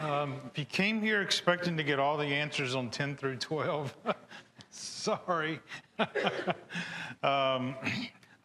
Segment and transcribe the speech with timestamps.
[0.00, 3.94] Um, if you came here expecting to get all the answers on 10 through 12,
[4.70, 5.60] sorry.
[5.98, 7.74] um,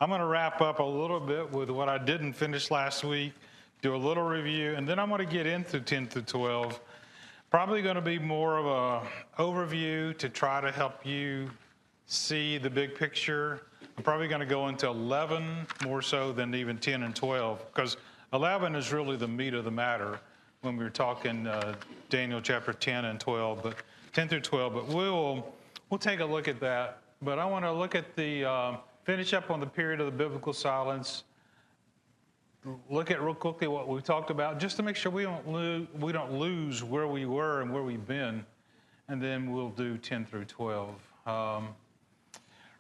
[0.02, 3.32] I'm going to wrap up a little bit with what I didn't finish last week,
[3.82, 6.78] do a little review, and then I'm going to get into 10 through 12.
[7.50, 11.50] Probably going to be more of a overview to try to help you
[12.06, 13.62] see the big picture.
[13.98, 17.96] I'm probably going to go into 11 more so than even 10 and 12 because
[18.34, 20.20] 11 is really the meat of the matter
[20.66, 21.76] when we were talking uh,
[22.10, 23.76] Daniel chapter 10 and 12, but
[24.14, 24.74] 10 through 12.
[24.74, 25.54] But we'll
[25.90, 27.02] we'll take a look at that.
[27.22, 30.12] But I want to look at the uh, finish up on the period of the
[30.12, 31.24] biblical silence.
[32.90, 35.88] Look at real quickly what we talked about, just to make sure we don't lose
[36.00, 38.44] we don't lose where we were and where we've been,
[39.08, 40.96] and then we'll do 10 through 12.
[41.28, 41.68] Um,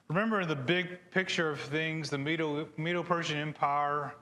[0.07, 4.15] remember the big picture of things, the Medo-Persian Empire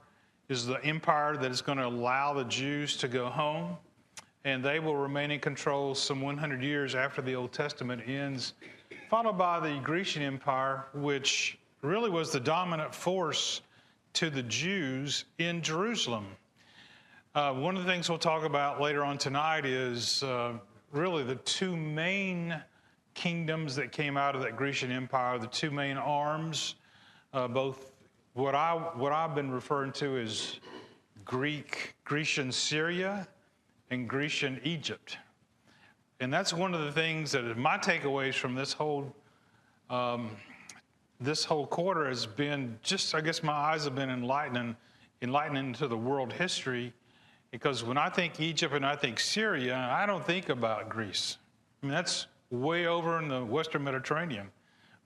[0.54, 3.76] is the empire that is going to allow the Jews to go home,
[4.46, 8.54] and they will remain in control some 100 years after the Old Testament ends,
[9.10, 13.62] followed by the Grecian Empire, which really was the dominant force
[14.14, 16.28] to the Jews in Jerusalem.
[17.34, 20.54] Uh, one of the things we'll talk about later on tonight is uh,
[20.92, 22.62] really the two main
[23.16, 26.76] kingdoms that came out of that Grecian Empire, the two main arms,
[27.34, 27.93] uh, both
[28.34, 30.60] what I what I've been referring to is
[31.24, 33.28] Greek Grecian Syria
[33.92, 35.18] and Grecian Egypt,
[36.20, 39.16] and that's one of the things that my takeaways from this whole
[39.90, 40.32] um,
[41.20, 44.76] this whole quarter has been just I guess my eyes have been enlightening
[45.22, 46.92] enlightening to the world history
[47.52, 51.38] because when I think Egypt and I think Syria, I don't think about Greece.
[51.82, 54.50] I mean that's way over in the Western Mediterranean.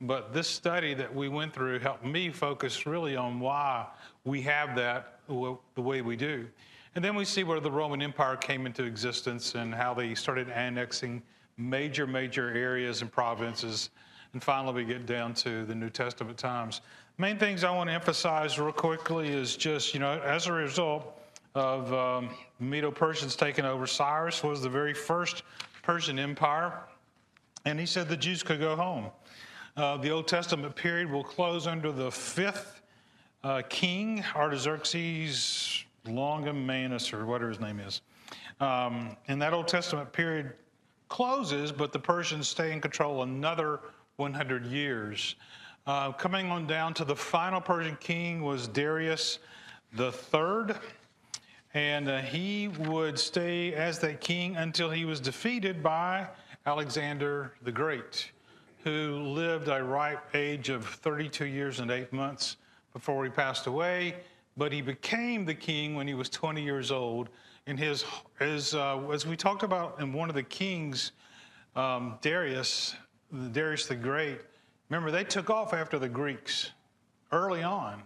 [0.02, 3.88] But this study that we went through helped me focus really on why
[4.26, 6.48] we have that the way we do.
[6.96, 10.50] And then we see where the Roman Empire came into existence and how they started
[10.50, 11.22] annexing
[11.58, 13.90] major, major areas and provinces.
[14.34, 16.82] And finally, we get down to the New Testament times.
[17.18, 21.20] Main things I want to emphasize real quickly is just, you know, as a result
[21.56, 22.30] of um,
[22.60, 25.42] Medo Persians taking over, Cyrus was the very first
[25.82, 26.80] Persian Empire.
[27.66, 29.08] And he said the Jews could go home.
[29.78, 32.82] Uh, the Old Testament period will close under the fifth
[33.44, 38.02] uh, king, Artaxerxes Longimanus, or whatever his name is.
[38.60, 40.54] Um, and that Old Testament period
[41.10, 43.82] closes, but the Persians stay in control another
[44.16, 45.36] 100 years.
[45.86, 49.38] Uh, coming on down to the final Persian king was Darius
[49.94, 50.76] the third,
[51.76, 56.28] and uh, he would stay as that king until he was defeated by
[56.66, 58.32] Alexander the Great
[58.88, 62.56] who lived a ripe age of 32 years and eight months
[62.94, 64.16] before he passed away,
[64.56, 67.28] but he became the king when he was 20 years old.
[67.66, 68.06] And his,
[68.40, 71.12] his uh, as we talked about in one of the kings,
[71.76, 72.96] um, Darius,
[73.52, 74.40] Darius the Great,
[74.88, 76.72] remember they took off after the Greeks
[77.34, 78.02] early on,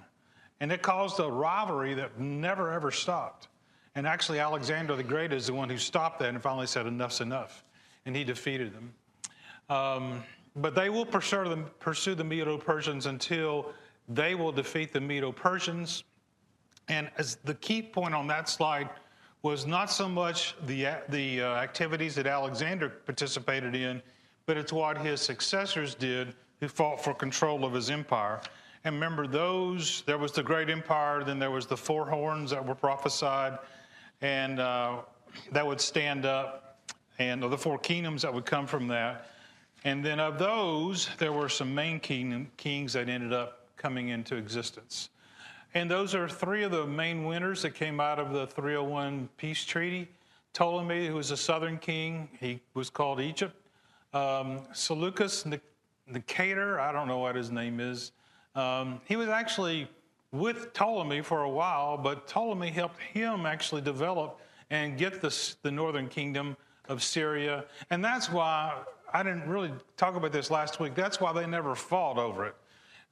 [0.62, 3.50] and it caused a rivalry that never ever stopped.
[3.94, 7.22] And actually, Alexander the Great is the one who stopped that and finally said, Enough's
[7.22, 7.64] enough.
[8.08, 8.94] And he defeated them.
[9.70, 10.24] Um,
[10.56, 13.72] but they will pursue the, pursue the Medo Persians until
[14.10, 16.04] they will defeat the Medo Persians.
[16.88, 18.90] And as the key point on that slide
[19.44, 24.02] was not so much the, the uh, activities that Alexander participated in,
[24.46, 28.42] but it's what his successors did who fought for control of his empire.
[28.84, 32.66] And remember, those, there was the great empire, then there was the four horns that
[32.66, 33.58] were prophesied,
[34.22, 34.98] and uh,
[35.52, 36.80] that would stand up,
[37.20, 39.28] and the four kingdoms that would come from that.
[39.84, 44.36] And then of those, there were some main king, kings that ended up coming into
[44.36, 45.10] existence.
[45.74, 49.64] And those are three of the main winners that came out of the 301 peace
[49.64, 50.08] treaty.
[50.54, 53.56] Ptolemy, who was a southern king, he was called Egypt.
[54.14, 55.46] Um, Seleucus
[56.12, 58.12] Nicator, I don't know what his name is.
[58.54, 59.88] Um, he was actually
[60.34, 65.72] with Ptolemy for a while, but Ptolemy helped him actually develop and get the, the
[65.72, 66.58] northern kingdom
[66.90, 67.66] of Syria.
[67.90, 68.74] And that's why
[69.14, 70.96] I didn't really talk about this last week.
[70.96, 72.56] That's why they never fought over it.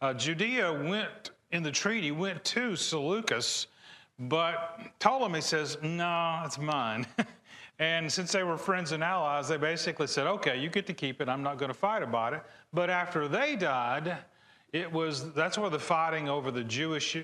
[0.02, 3.68] Uh, Judea went in the treaty, went to Seleucus,
[4.20, 7.06] but Ptolemy says, no, it's mine.
[7.80, 11.22] and since they were friends and allies, they basically said, okay, you get to keep
[11.22, 11.30] it.
[11.30, 12.44] I'm not going to fight about it.
[12.74, 14.18] But after they died,
[14.72, 17.18] it was that's where the fighting over the Jewish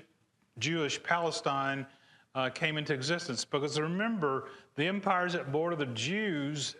[0.58, 1.86] Jewish Palestine
[2.34, 3.44] uh, came into existence.
[3.44, 6.76] Because remember, the empires that bordered the Jews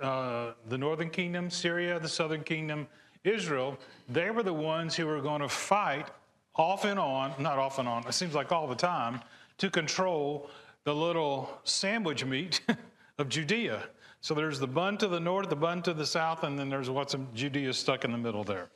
[0.00, 2.86] uh, the northern kingdom, Syria, the southern kingdom,
[3.24, 3.78] Israel,
[4.08, 6.08] they were the ones who were going to fight
[6.54, 9.20] off and on, not off and on, it seems like all the time,
[9.58, 10.50] to control
[10.84, 12.60] the little sandwich meat
[13.18, 13.82] of Judea.
[14.20, 16.90] So there's the bun to the north, the bun to the south, and then there's
[16.90, 18.68] what's Judea stuck in the middle there.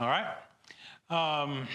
[0.00, 0.26] All right?
[1.10, 1.66] Um,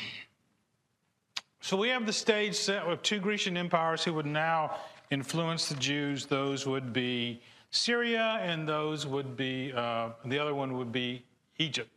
[1.61, 4.77] so we have the stage set with two Grecian empires who would now
[5.11, 6.25] influence the Jews.
[6.25, 7.41] Those would be
[7.71, 11.23] Syria, and those would be, uh, the other one would be
[11.57, 11.89] Egypt.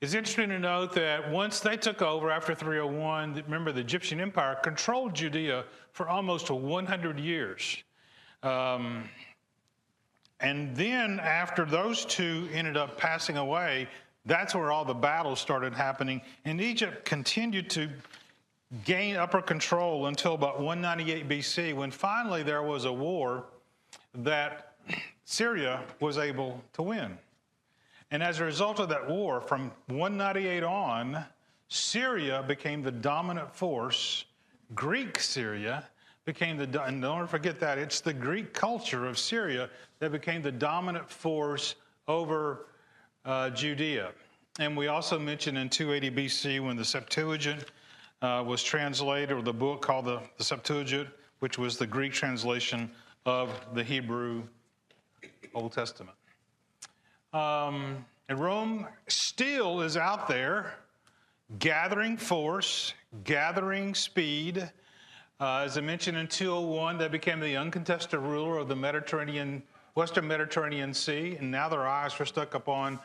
[0.00, 4.54] It's interesting to note that once they took over after 301, remember the Egyptian Empire
[4.62, 7.82] controlled Judea for almost 100 years.
[8.42, 9.08] Um,
[10.40, 13.88] and then after those two ended up passing away,
[14.24, 16.20] that's where all the battles started happening.
[16.44, 17.88] And Egypt continued to
[18.84, 23.46] gain upper control until about 198 BC, when finally there was a war
[24.14, 24.67] that
[25.30, 27.18] Syria was able to win.
[28.10, 31.22] And as a result of that war, from 198 on,
[31.68, 34.24] Syria became the dominant force.
[34.74, 35.86] Greek Syria
[36.24, 40.50] became the, and don't forget that, it's the Greek culture of Syria that became the
[40.50, 41.74] dominant force
[42.08, 42.64] over
[43.26, 44.12] uh, Judea.
[44.58, 47.66] And we also mentioned in 280 BC when the Septuagint
[48.22, 51.10] uh, was translated, or the book called the, the Septuagint,
[51.40, 52.90] which was the Greek translation
[53.26, 54.42] of the Hebrew
[55.54, 56.16] Old Testament.
[57.32, 60.74] Um, and Rome still is out there
[61.58, 64.70] gathering force, gathering speed.
[65.40, 69.62] Uh, as I mentioned in 201, they became the uncontested ruler of the Mediterranean,
[69.94, 72.98] Western Mediterranean Sea, and now their eyes are stuck upon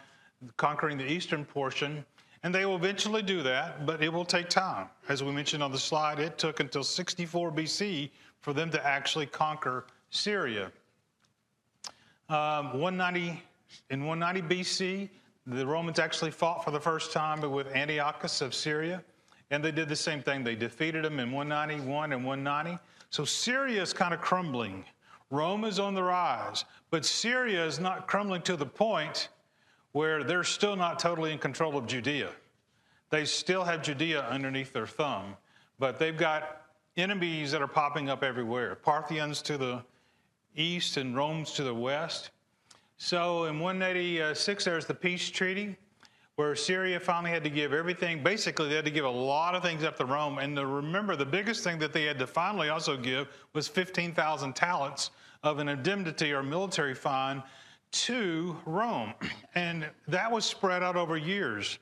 [0.57, 2.03] conquering the eastern portion.
[2.43, 4.89] And they will eventually do that, but it will take time.
[5.07, 8.09] As we mentioned on the slide, it took until 64 BC
[8.41, 10.69] for them to actually conquer Syria.
[12.33, 13.39] Um, 190,
[13.91, 15.09] in 190 BC,
[15.45, 19.03] the Romans actually fought for the first time with Antiochus of Syria,
[19.51, 20.43] and they did the same thing.
[20.43, 22.81] They defeated him in 191 and 190.
[23.11, 24.83] So Syria is kind of crumbling.
[25.29, 29.29] Rome is on the rise, but Syria is not crumbling to the point
[29.91, 32.31] where they're still not totally in control of Judea.
[33.11, 35.37] They still have Judea underneath their thumb,
[35.77, 36.63] but they've got
[36.97, 39.83] enemies that are popping up everywhere Parthians to the
[40.55, 42.31] east and Rome's to the west.
[42.97, 45.75] So in 186, there's the peace treaty
[46.35, 48.23] where Syria finally had to give everything.
[48.23, 50.39] Basically, they had to give a lot of things up to Rome.
[50.39, 54.55] And to remember, the biggest thing that they had to finally also give was 15,000
[54.55, 55.11] talents
[55.43, 57.43] of an indemnity or military fine
[57.91, 59.13] to Rome.
[59.55, 61.77] And that was spread out over years.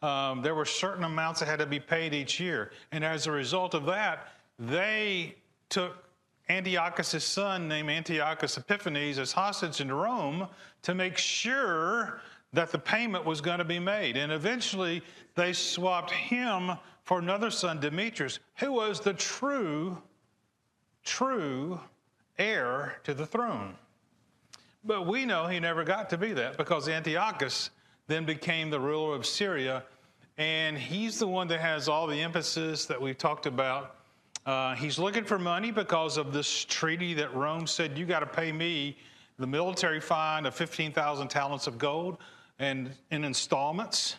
[0.00, 2.70] Um, there were certain amounts that had to be paid each year.
[2.92, 4.28] And as a result of that,
[4.60, 5.34] they
[5.68, 6.05] took
[6.48, 10.48] Antiochus' son, named Antiochus Epiphanes, as hostage in Rome
[10.82, 12.20] to make sure
[12.52, 14.16] that the payment was going to be made.
[14.16, 15.02] And eventually,
[15.34, 16.72] they swapped him
[17.02, 20.00] for another son, Demetrius, who was the true,
[21.04, 21.80] true
[22.38, 23.74] heir to the throne.
[24.84, 27.70] But we know he never got to be that because Antiochus
[28.06, 29.82] then became the ruler of Syria.
[30.38, 33.96] And he's the one that has all the emphasis that we've talked about
[34.46, 38.26] uh, he's looking for money because of this treaty that Rome said, you got to
[38.26, 38.96] pay me
[39.40, 42.18] the military fine of 15,000 talents of gold
[42.60, 44.16] and in installments.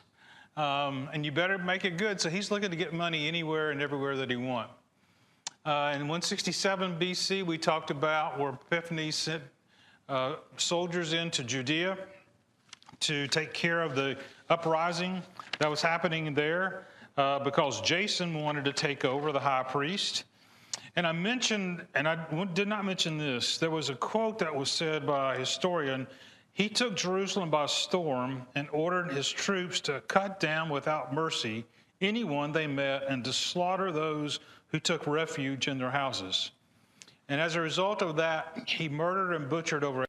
[0.58, 2.20] Um, and you better make it good.
[2.20, 4.74] So he's looking to get money anywhere and everywhere that he wants.
[5.66, 9.44] Uh, in 167 BC, we talked about where Epiphanes sent
[10.10, 11.98] uh, soldiers into Judea
[13.02, 14.18] to take care of the
[14.50, 15.22] uprising
[15.60, 16.88] that was happening there
[17.18, 20.24] uh, because Jason wanted to take over the high priest.
[20.96, 22.16] And I mentioned, and I
[22.54, 26.08] did not mention this, there was a quote that was said by a historian.
[26.54, 31.66] He took Jerusalem by storm and ordered his troops to cut down without mercy
[32.02, 36.52] anyone they met and to slaughter those who took refuge in their houses.
[37.30, 40.06] And as a result of that, he murdered and butchered over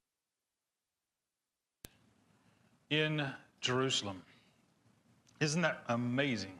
[2.90, 3.26] in
[3.60, 4.22] Jerusalem.
[5.40, 6.58] Isn't that amazing?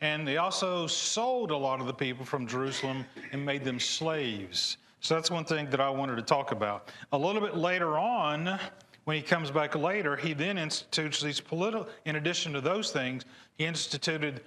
[0.00, 4.76] And they also sold a lot of the people from Jerusalem and made them slaves.
[5.00, 6.90] So that's one thing that I wanted to talk about.
[7.12, 8.58] A little bit later on,
[9.04, 13.24] when he comes back later, he then institutes these political, in addition to those things,
[13.56, 14.42] he instituted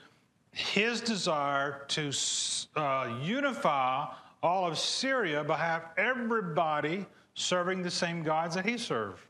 [0.51, 2.11] his desire to
[2.75, 4.05] uh, unify
[4.43, 9.21] all of Syria by have everybody serving the same gods that he served.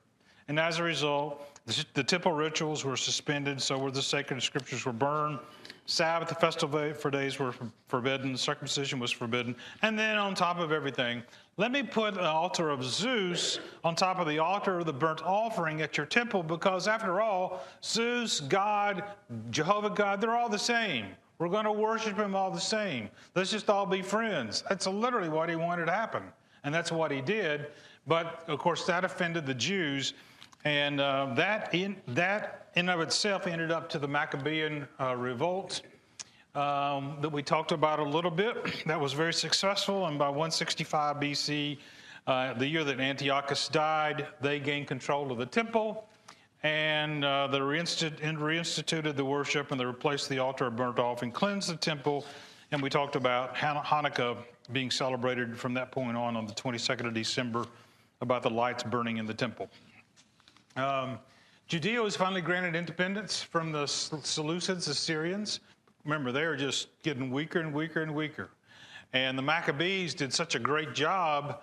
[0.48, 4.86] And as a result, the, the temple rituals were suspended, so were the sacred scriptures
[4.86, 5.40] were burned.
[5.90, 7.52] Sabbath, the festival for days were
[7.88, 9.56] forbidden, circumcision was forbidden.
[9.82, 11.24] And then on top of everything,
[11.58, 15.24] let me put an altar of Zeus on top of the altar of the burnt
[15.24, 19.04] offering at your temple because, after all, Zeus, God,
[19.50, 21.08] Jehovah God, they're all the same.
[21.40, 23.10] We're going to worship him all the same.
[23.34, 24.64] Let's just all be friends.
[24.70, 26.22] That's literally what he wanted to happen.
[26.64, 27.66] And that's what he did.
[28.06, 30.14] But of course, that offended the Jews,
[30.66, 35.82] and uh, that in that in of itself ended up to the Maccabean uh, revolt
[36.56, 38.56] um, that we talked about a little bit.
[38.86, 41.78] That was very successful, and by 165 BC,
[42.28, 46.10] uh, the year that Antiochus died, they gained control of the temple
[46.64, 51.70] and uh, they reinstituted the worship and they replaced the altar burnt off and cleansed
[51.70, 52.26] the temple.
[52.72, 54.38] And we talked about Hanukkah
[54.72, 57.66] being celebrated from that point on on the 22nd of December
[58.22, 59.70] about the lights burning in the temple.
[60.76, 61.20] Um,
[61.68, 65.60] Judea was finally granted independence from the Seleucids, the Syrians.
[66.04, 68.50] Remember, they were just getting weaker and weaker and weaker.
[69.14, 71.62] And the Maccabees did such a great job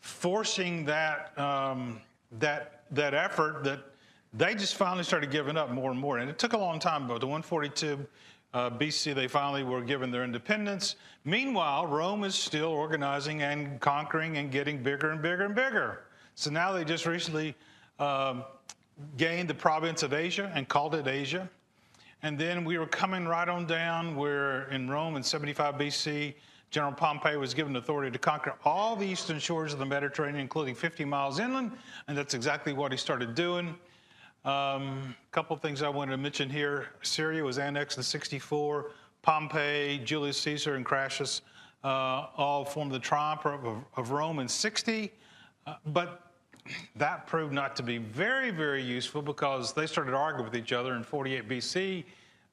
[0.00, 2.00] forcing that, um,
[2.38, 3.80] that, that effort that
[4.32, 6.18] they just finally started giving up more and more.
[6.18, 8.06] And it took a long time, but the 142
[8.54, 10.96] uh, BC, they finally were given their independence.
[11.24, 16.04] Meanwhile, Rome is still organizing and conquering and getting bigger and bigger and bigger.
[16.34, 17.54] So now they just recently
[17.98, 18.44] um,
[19.16, 21.48] gained the province of Asia and called it Asia.
[22.22, 26.34] And then we were coming right on down where in Rome in 75 BC,
[26.70, 30.74] General Pompey was given authority to conquer all the eastern shores of the Mediterranean, including
[30.74, 31.72] 50 miles inland,
[32.08, 33.74] and that's exactly what he started doing.
[34.44, 36.88] A um, couple things I wanted to mention here.
[37.02, 38.90] Syria was annexed in 64.
[39.22, 41.42] Pompey, Julius Caesar, and Crassus
[41.84, 45.10] uh, all formed the triumph of, of Rome in 60.
[45.66, 46.27] Uh, but
[46.96, 50.94] that proved not to be very, very useful because they started arguing with each other
[50.94, 52.04] in 48 BC.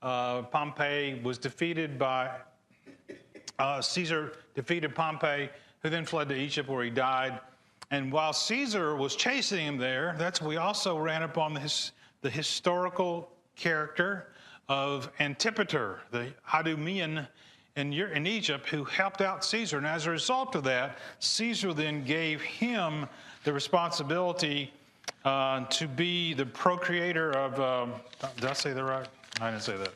[0.01, 2.29] Uh, Pompey was defeated by
[3.59, 5.49] uh, Caesar, defeated Pompey,
[5.81, 7.39] who then fled to Egypt where he died.
[7.91, 11.91] And while Caesar was chasing him there, that's we also ran upon the, his,
[12.21, 14.27] the historical character
[14.67, 17.27] of Antipater, the Idumean
[17.75, 19.77] in, in Egypt, who helped out Caesar.
[19.77, 23.05] And as a result of that, Caesar then gave him
[23.45, 24.73] the responsibility
[25.23, 27.59] uh, to be the procreator of.
[27.59, 27.93] Um,
[28.35, 29.07] did I say that right?
[29.39, 29.93] I didn't say that.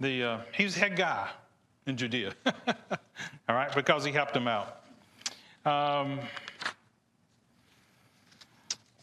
[0.00, 1.28] The uh, he's head guy
[1.86, 2.32] in Judea.
[2.46, 4.80] All right, because he helped him out.
[5.64, 6.20] Um,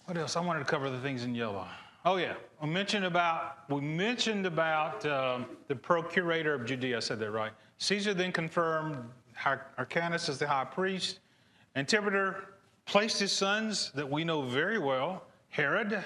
[0.06, 0.36] what else?
[0.36, 1.68] I wanted to cover the things in yellow.
[2.04, 6.98] Oh yeah, we mentioned about we mentioned about um, the procurator of Judea.
[6.98, 7.52] I said that right.
[7.78, 8.98] Caesar then confirmed
[9.36, 11.20] Hyrcanus as the high priest.
[11.76, 12.55] Antipater
[12.86, 16.04] placed his sons that we know very well, Herod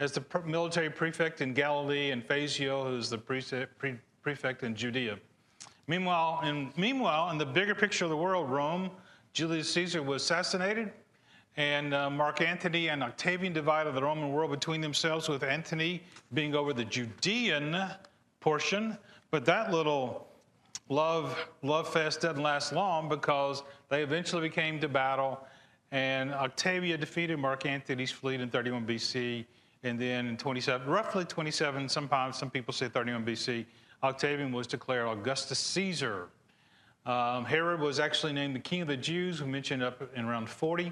[0.00, 5.18] as the military prefect in Galilee, and Phasael, who's the prefect in Judea.
[5.86, 8.90] Meanwhile, in, meanwhile, in the bigger picture of the world, Rome,
[9.32, 10.92] Julius Caesar was assassinated.
[11.56, 16.02] And uh, Mark Antony and Octavian divided the Roman world between themselves, with Antony
[16.32, 17.80] being over the Judean
[18.40, 18.98] portion.
[19.30, 20.26] But that little
[20.88, 25.46] love, love fest doesn't last long because they eventually became to battle.
[25.94, 29.44] And Octavian defeated Mark Antony's fleet in 31 BC.
[29.84, 33.64] And then in 27, roughly 27, sometimes some people say 31 BC,
[34.02, 36.30] Octavian was declared Augustus Caesar.
[37.06, 40.48] Um, Herod was actually named the king of the Jews, we mentioned up in around
[40.48, 40.90] 40.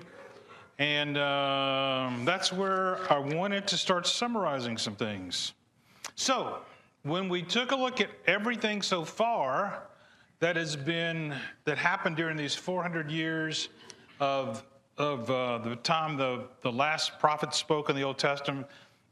[0.79, 5.55] And um, that's where I wanted to start summarizing some things.
[6.15, 6.59] So,
[7.03, 9.83] when we took a look at everything so far
[10.39, 13.69] that has been, that happened during these 400 years
[14.21, 14.63] of,
[15.03, 18.67] of uh, the time the, the last prophet spoke in the Old Testament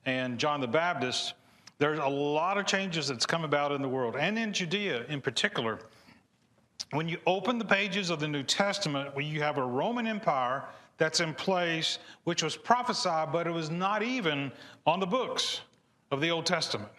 [0.07, 1.35] and John the Baptist,
[1.79, 5.21] there's a lot of changes that's come about in the world and in Judea in
[5.21, 5.79] particular.
[6.93, 10.65] When you open the pages of the New Testament, when you have a Roman Empire
[10.97, 14.53] that's in place, which was prophesied, but it was not even
[14.87, 15.61] on the books
[16.11, 16.91] of the Old Testament.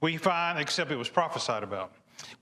[0.00, 1.92] We find, except it was prophesied about.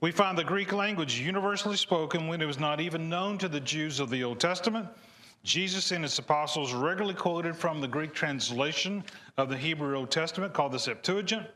[0.01, 3.59] We find the Greek language universally spoken when it was not even known to the
[3.59, 4.87] Jews of the Old Testament.
[5.47, 9.01] Jesus and his apostles regularly quoted from the Greek translation
[9.37, 11.47] of the Hebrew Old Testament called the Septuagint.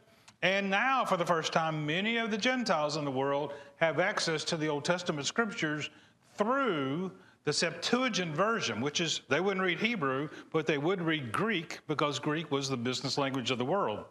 [0.42, 4.46] And now, for the first time, many of the Gentiles in the world have access
[4.46, 5.90] to the Old Testament scriptures
[6.38, 7.12] through
[7.44, 12.18] the Septuagint version, which is they wouldn't read Hebrew, but they would read Greek because
[12.18, 14.06] Greek was the business language of the world.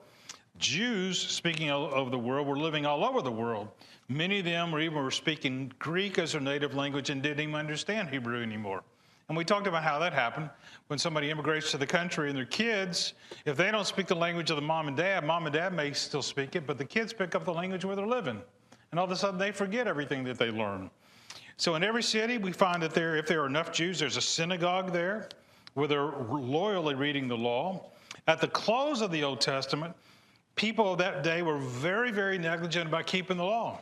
[0.59, 3.69] Jews, speaking of the world, were living all over the world.
[4.11, 7.55] Many of them were even were speaking Greek as their native language and didn't even
[7.55, 8.83] understand Hebrew anymore.
[9.31, 10.51] And we talked about how that happened
[10.89, 14.51] when somebody immigrates to the country and their kids, if they don't speak the language
[14.51, 17.13] of the mom and dad, mom and dad may still speak it, but the kids
[17.13, 18.43] pick up the language where they're living.
[18.91, 20.91] And all of a sudden they forget everything that they learn.
[21.59, 24.21] So in every city, we find that there, if there are enough Jews, there's a
[24.21, 25.29] synagogue there
[25.75, 27.93] where they're loyally reading the law.
[28.27, 29.95] At the close of the Old Testament,
[30.57, 33.79] people of that day were very, very negligent about keeping the law.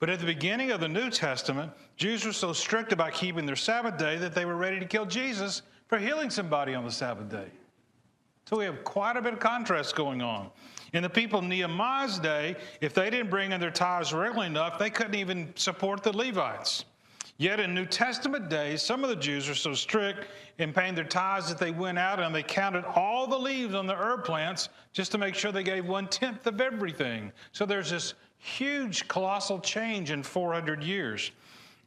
[0.00, 3.54] But at the beginning of the New Testament, Jews were so strict about keeping their
[3.54, 7.28] Sabbath day that they were ready to kill Jesus for healing somebody on the Sabbath
[7.28, 7.48] day.
[8.46, 10.50] So we have quite a bit of contrast going on.
[10.94, 14.90] In the people Nehemiah's day, if they didn't bring in their tithes regularly enough, they
[14.90, 16.86] couldn't even support the Levites.
[17.36, 20.26] Yet in New Testament days, some of the Jews were so strict
[20.58, 23.86] in paying their tithes that they went out and they counted all the leaves on
[23.86, 27.32] the herb plants just to make sure they gave one tenth of everything.
[27.52, 31.30] So there's this huge, colossal change in 400 years.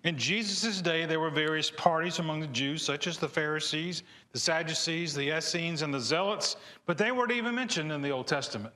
[0.03, 4.39] In Jesus' day, there were various parties among the Jews, such as the Pharisees, the
[4.39, 8.74] Sadducees, the Essenes, and the Zealots, but they weren't even mentioned in the Old Testament.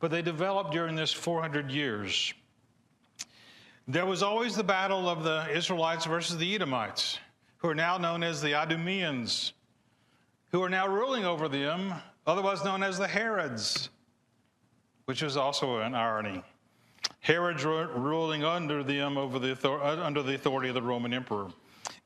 [0.00, 2.32] But they developed during this 400 years.
[3.86, 7.18] There was always the battle of the Israelites versus the Edomites,
[7.58, 9.52] who are now known as the Idumeans,
[10.50, 11.92] who are now ruling over them,
[12.26, 13.90] otherwise known as the Herods,
[15.04, 16.42] which is also an irony.
[17.20, 21.48] Herod's ruling under them over the uh, under the authority of the Roman emperor.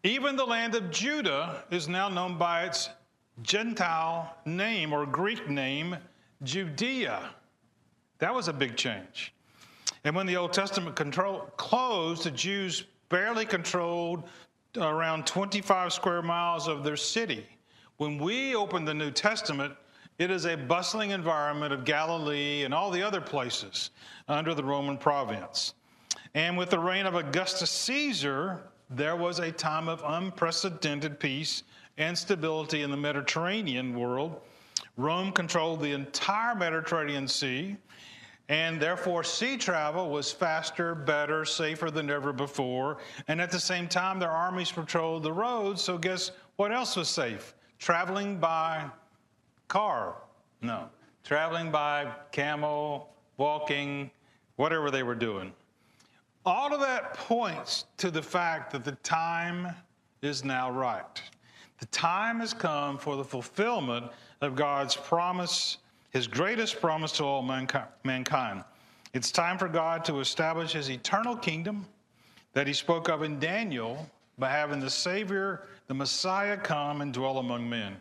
[0.03, 2.91] Even the land of Judah is now known by its
[3.43, 5.97] Gentile name or Greek name,
[6.43, 7.31] Judea.
[8.19, 9.33] That was a big change.
[10.05, 14.25] And when the Old Testament control, closed, the Jews barely controlled
[14.77, 17.47] around 25 square miles of their city.
[17.97, 19.75] When we open the New Testament,
[20.19, 23.91] it is a bustling environment of Galilee and all the other places
[24.29, 25.75] under the Roman province.
[26.35, 31.63] And with the reign of Augustus Caesar, there was a time of unprecedented peace
[31.97, 34.41] and stability in the Mediterranean world.
[34.97, 37.77] Rome controlled the entire Mediterranean Sea,
[38.49, 42.99] and therefore, sea travel was faster, better, safer than ever before.
[43.27, 45.81] And at the same time, their armies patrolled the roads.
[45.83, 47.55] So, guess what else was safe?
[47.79, 48.91] Traveling by
[49.75, 50.15] car.
[50.63, 50.89] No.
[51.25, 54.09] Traveling by camel, walking,
[54.55, 55.53] whatever they were doing.
[56.47, 59.75] All of that points to the fact that the time
[60.23, 61.21] is now right.
[61.81, 65.79] The time has come for the fulfillment of God's promise
[66.11, 68.63] his greatest promise to all mankind.
[69.13, 71.87] It's time for God to establish his eternal kingdom
[72.53, 77.39] that he spoke of in Daniel by having the Savior, the Messiah, come and dwell
[77.39, 77.97] among men.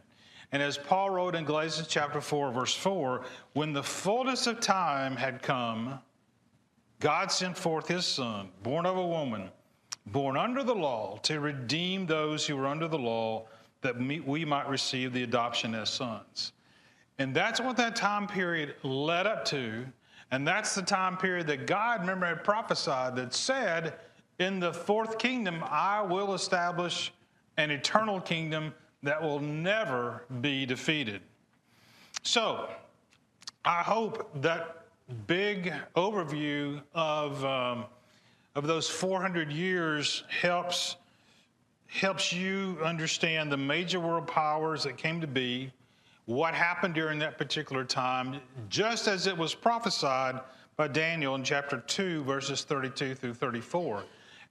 [0.54, 5.16] And as Paul wrote in Galatians chapter 4, verse 4, when the fullness of time
[5.16, 6.00] had come,
[7.00, 9.50] God sent forth his Son, born of a woman,
[10.06, 13.48] born under the law, to redeem those who were under the law,
[13.82, 16.54] that we might receive the adoption as sons.
[17.18, 19.86] And that's what that time period led up to.
[20.30, 23.96] And that's the time period that God, remember, had prophesied that said,
[24.38, 27.12] In the fourth kingdom, I will establish
[27.58, 31.22] an eternal kingdom that will never be defeated.
[32.24, 32.70] So,
[33.66, 34.86] I hope that
[35.28, 37.86] big overview of, um,
[38.56, 40.96] of those 400 years helps,
[41.88, 45.72] helps you understand the major world powers that came to be
[46.26, 48.40] what happened during that particular time,
[48.70, 50.40] just as it was prophesied
[50.78, 54.04] by Daniel in chapter 2, verses 32 through 34.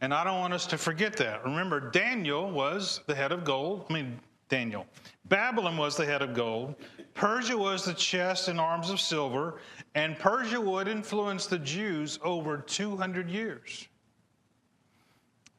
[0.02, 1.44] And I don't want us to forget that.
[1.44, 3.86] Remember, Daniel was the head of gold.
[3.88, 4.20] I mean,
[4.52, 4.86] Daniel.
[5.24, 6.74] Babylon was the head of gold.
[7.14, 9.60] Persia was the chest and arms of silver.
[9.94, 13.88] And Persia would influence the Jews over 200 years.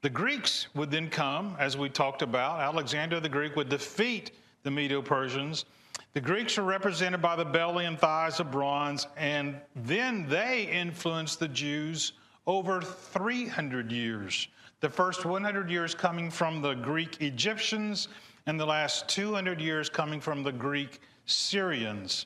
[0.01, 2.59] The Greeks would then come, as we talked about.
[2.59, 5.65] Alexander the Greek would defeat the Medo Persians
[6.13, 11.39] the Greeks are represented by the belly and thighs of bronze, and then they influenced
[11.39, 12.13] the Jews
[12.45, 14.47] over 300 years.
[14.81, 18.09] The first 100 years coming from the Greek Egyptians,
[18.45, 22.25] and the last 200 years coming from the Greek Syrians.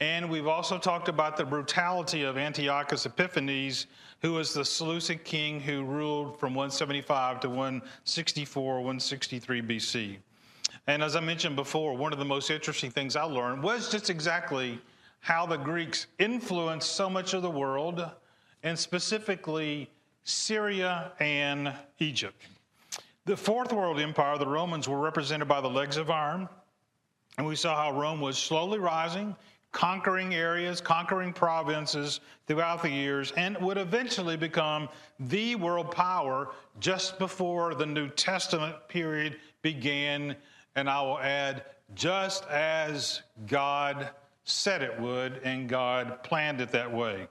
[0.00, 3.86] And we've also talked about the brutality of Antiochus Epiphanes,
[4.22, 10.16] who was the Seleucid king who ruled from 175 to 164, 163 BC.
[10.86, 14.10] And as I mentioned before, one of the most interesting things I learned was just
[14.10, 14.80] exactly
[15.20, 18.04] how the Greeks influenced so much of the world,
[18.62, 19.90] and specifically
[20.24, 22.42] Syria and Egypt.
[23.26, 26.46] The Fourth World Empire, the Romans, were represented by the legs of iron,
[27.38, 29.34] and we saw how Rome was slowly rising,
[29.72, 37.18] conquering areas, conquering provinces throughout the years, and would eventually become the world power just
[37.18, 40.36] before the New Testament period began
[40.76, 44.10] and I will add, just as God
[44.44, 47.28] said it would, and God planned it that way.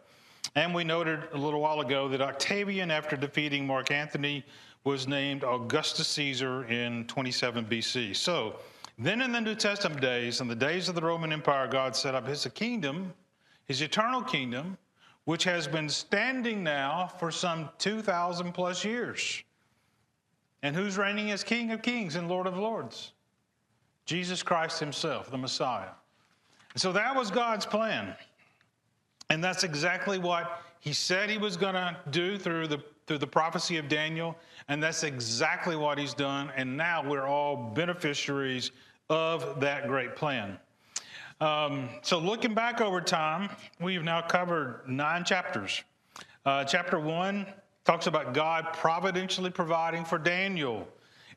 [0.55, 4.45] And we noted a little while ago that Octavian, after defeating Mark Antony,
[4.83, 8.15] was named Augustus Caesar in 27 BC.
[8.15, 8.57] So,
[8.99, 12.13] then in the New Testament days, in the days of the Roman Empire, God set
[12.13, 13.13] up his kingdom,
[13.65, 14.77] his eternal kingdom,
[15.25, 19.43] which has been standing now for some 2,000 plus years.
[20.61, 23.13] And who's reigning as King of Kings and Lord of Lords?
[24.05, 25.89] Jesus Christ Himself, the Messiah.
[26.73, 28.15] And so that was God's plan.
[29.29, 33.27] And that's exactly what He said He was going to do through the, through the
[33.27, 34.35] prophecy of Daniel.
[34.67, 36.51] And that's exactly what He's done.
[36.55, 38.71] And now we're all beneficiaries
[39.09, 40.57] of that great plan.
[41.41, 45.83] Um, so, looking back over time, we've now covered nine chapters.
[46.45, 47.45] Uh, chapter one
[47.85, 50.87] talks about God providentially providing for Daniel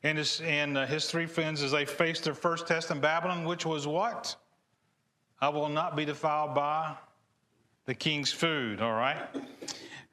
[0.03, 3.43] and his, and uh, his three friends as they faced their first test in Babylon,
[3.43, 4.35] which was what?
[5.41, 6.95] I will not be defiled by
[7.85, 9.17] the king's food, all right?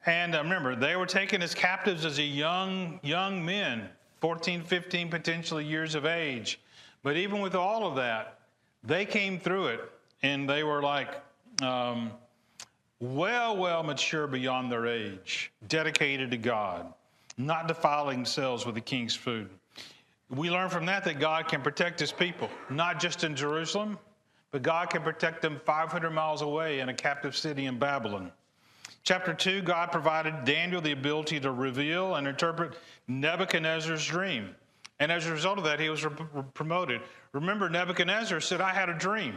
[0.05, 3.89] And uh, remember, they were taken as captives as a young, young men,
[4.21, 6.59] 14, 15, potentially years of age.
[7.03, 8.39] But even with all of that,
[8.83, 9.81] they came through it
[10.21, 11.09] and they were like
[11.61, 12.11] um,
[12.99, 16.93] well, well mature beyond their age, dedicated to God,
[17.37, 19.49] not defiling themselves with the king's food.
[20.29, 23.99] We learn from that that God can protect his people, not just in Jerusalem,
[24.51, 28.31] but God can protect them 500 miles away in a captive city in Babylon.
[29.05, 32.73] Chapter 2, God provided Daniel the ability to reveal and interpret
[33.07, 34.55] Nebuchadnezzar's dream.
[34.99, 36.11] And as a result of that, he was re-
[36.55, 37.01] promoted.
[37.31, 39.35] Remember, Nebuchadnezzar said, I had a dream.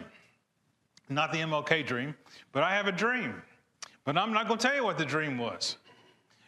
[1.11, 2.15] Not the MLK dream,
[2.53, 3.43] but I have a dream.
[4.05, 5.77] But I'm not going to tell you what the dream was.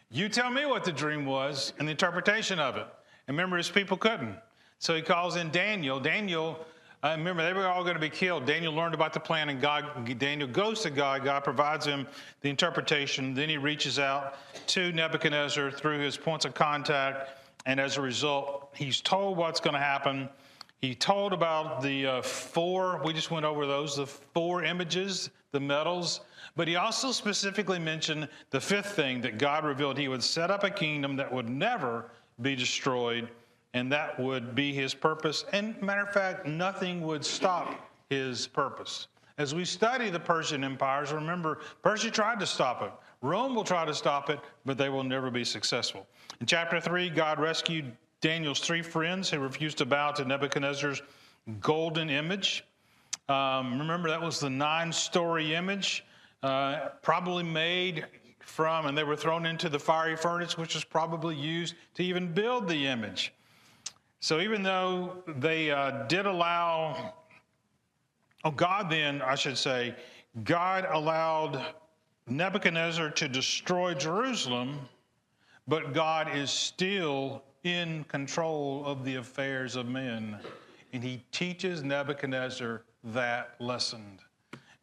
[0.09, 2.87] You tell me what the dream was and the interpretation of it.
[3.27, 4.35] And remember, his people couldn't.
[4.79, 5.99] So he calls in Daniel.
[5.99, 6.65] Daniel,
[7.03, 8.45] uh, remember, they were all going to be killed.
[8.45, 11.23] Daniel learned about the plan, and God, Daniel goes to God.
[11.23, 12.07] God provides him
[12.41, 13.33] the interpretation.
[13.33, 14.35] Then he reaches out
[14.67, 17.29] to Nebuchadnezzar through his points of contact.
[17.65, 20.29] And as a result, he's told what's going to happen.
[20.79, 25.59] He told about the uh, four, we just went over those, the four images, the
[25.59, 26.21] metals.
[26.55, 30.63] But he also specifically mentioned the fifth thing that God revealed he would set up
[30.63, 32.11] a kingdom that would never
[32.41, 33.29] be destroyed,
[33.73, 35.45] and that would be his purpose.
[35.53, 39.07] And matter of fact, nothing would stop his purpose.
[39.37, 42.91] As we study the Persian empires, remember, Persia tried to stop it.
[43.21, 46.05] Rome will try to stop it, but they will never be successful.
[46.39, 51.01] In chapter 3, God rescued Daniel's three friends who refused to bow to Nebuchadnezzar's
[51.59, 52.65] golden image.
[53.29, 56.05] Um, remember, that was the nine story image,
[56.43, 58.05] uh, probably made
[58.39, 62.33] from, and they were thrown into the fiery furnace, which was probably used to even
[62.33, 63.33] build the image.
[64.21, 67.15] So even though they uh, did allow,
[68.43, 69.95] oh, God then, I should say,
[70.43, 71.65] God allowed
[72.27, 74.79] Nebuchadnezzar to destroy Jerusalem,
[75.67, 80.37] but God is still in control of the affairs of men.
[80.93, 84.19] And he teaches Nebuchadnezzar that lesson.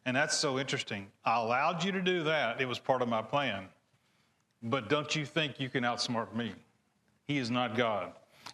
[0.05, 1.07] And that's so interesting.
[1.23, 3.67] I allowed you to do that, it was part of my plan.
[4.63, 6.51] But don't you think you can outsmart me?
[7.25, 8.11] He is not God.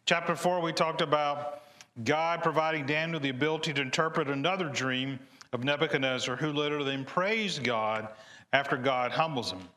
[0.08, 1.64] Chapter 4, we talked about
[2.04, 5.18] God providing Daniel the ability to interpret another dream
[5.52, 8.10] of Nebuchadnezzar, who later then praised God
[8.54, 9.68] after God humbles him.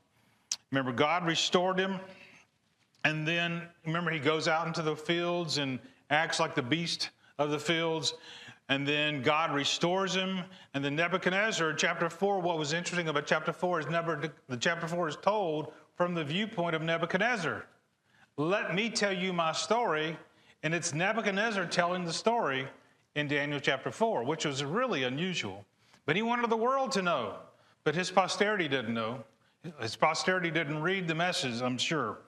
[0.70, 1.98] Remember, God restored him,
[3.04, 5.78] and then remember, he goes out into the fields and
[6.10, 8.12] acts like the beast of the fields.
[8.68, 10.40] And then God restores him.
[10.74, 14.86] And then Nebuchadnezzar, chapter 4, what was interesting about chapter 4 is never, the chapter
[14.86, 17.64] 4 is told from the viewpoint of Nebuchadnezzar.
[18.38, 20.16] Let me tell you my story.
[20.62, 22.68] And it's Nebuchadnezzar telling the story
[23.16, 25.64] in Daniel chapter 4, which was really unusual.
[26.06, 27.34] But he wanted the world to know,
[27.82, 29.24] but his posterity didn't know.
[29.80, 32.18] His posterity didn't read the message, I'm sure.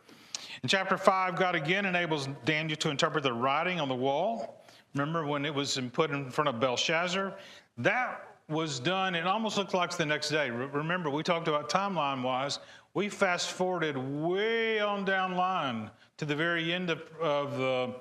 [0.65, 4.65] In chapter 5, God again enables Daniel to interpret the writing on the wall.
[4.95, 7.35] Remember when it was put in front of Belshazzar?
[7.79, 10.51] That was done, it almost looks like the next day.
[10.51, 12.59] Remember, we talked about timeline wise.
[12.93, 17.95] We fast forwarded way on down line to the very end of, of the,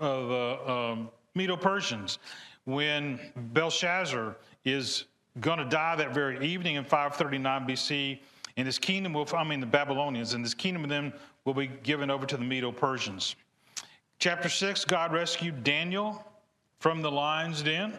[0.00, 2.18] of the um, Medo Persians
[2.64, 5.04] when Belshazzar is
[5.40, 8.20] going to die that very evening in 539 BC.
[8.56, 11.12] And his kingdom will, I mean, the Babylonians, and his kingdom then
[11.44, 13.34] will be given over to the Medo Persians.
[14.18, 16.24] Chapter 6, God rescued Daniel
[16.78, 17.94] from the lion's den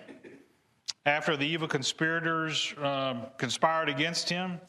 [1.05, 4.59] after the evil conspirators um, conspired against him.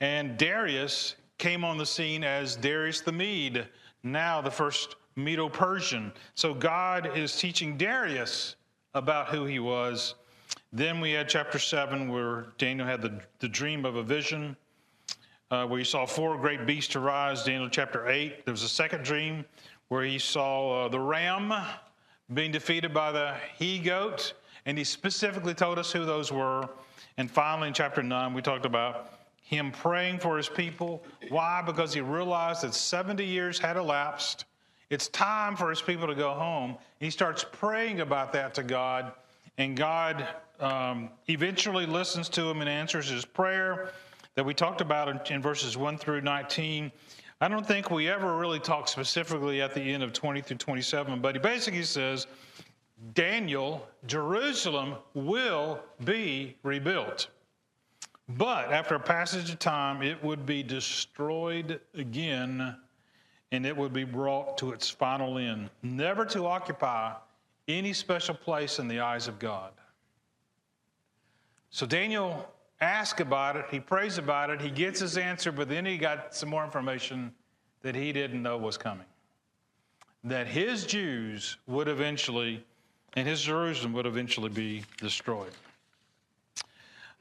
[0.00, 3.66] And Darius came on the scene as Darius the Mede,
[4.02, 6.12] now the first Medo Persian.
[6.34, 8.56] So God is teaching Darius
[8.94, 10.14] about who he was.
[10.72, 14.56] Then we had chapter 7 where Daniel had the, the dream of a vision
[15.50, 17.44] uh, where he saw four great beasts arise.
[17.44, 18.44] Daniel chapter 8.
[18.44, 19.44] There was a second dream
[19.88, 21.52] where he saw uh, the ram
[22.32, 24.32] being defeated by the he goat,
[24.66, 26.68] and he specifically told us who those were.
[27.18, 29.13] And finally, in chapter 9, we talked about
[29.54, 31.02] him praying for his people.
[31.28, 31.62] Why?
[31.64, 34.44] Because he realized that 70 years had elapsed.
[34.90, 36.76] It's time for his people to go home.
[37.00, 39.12] He starts praying about that to God.
[39.58, 40.26] and God
[40.60, 43.90] um, eventually listens to him and answers his prayer
[44.34, 46.92] that we talked about in, in verses 1 through 19.
[47.40, 51.20] I don't think we ever really talk specifically at the end of 20 through 27,
[51.20, 52.26] but he basically says,
[53.12, 57.28] Daniel, Jerusalem will be rebuilt.
[58.28, 62.76] But after a passage of time, it would be destroyed again
[63.52, 67.14] and it would be brought to its final end, never to occupy
[67.68, 69.72] any special place in the eyes of God.
[71.70, 72.48] So Daniel
[72.80, 76.34] asks about it, he prays about it, he gets his answer, but then he got
[76.34, 77.32] some more information
[77.82, 79.06] that he didn't know was coming.
[80.24, 82.64] That his Jews would eventually,
[83.14, 85.52] and his Jerusalem would eventually be destroyed.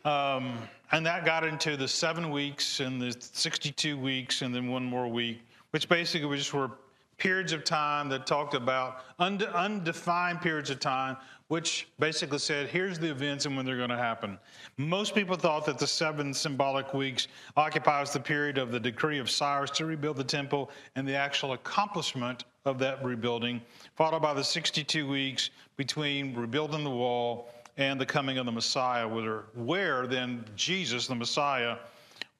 [0.06, 0.58] Um,
[0.92, 5.08] and that got into the seven weeks and the 62 weeks and then one more
[5.08, 6.72] week, which basically just were
[7.18, 11.16] periods of time that talked about undefined periods of time,
[11.48, 14.38] which basically said, here's the events and when they're going to happen.
[14.78, 19.30] Most people thought that the seven symbolic weeks occupies the period of the decree of
[19.30, 23.62] Cyrus to rebuild the temple and the actual accomplishment of that rebuilding,
[23.96, 29.08] followed by the 62 weeks between rebuilding the wall and the coming of the Messiah,
[29.08, 31.78] where, where then Jesus, the Messiah,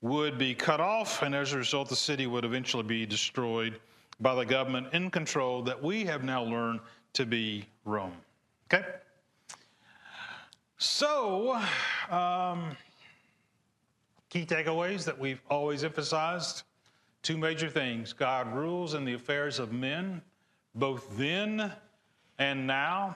[0.02, 3.80] would be cut off, and as a result, the city would eventually be destroyed
[4.20, 6.80] by the government in control that we have now learned
[7.14, 8.14] to be Rome.
[8.72, 8.86] Okay?
[10.78, 11.56] So,
[12.10, 12.76] um,
[14.30, 16.64] key takeaways that we've always emphasized
[17.22, 20.22] two major things God rules in the affairs of men,
[20.76, 21.72] both then
[22.40, 23.16] and now.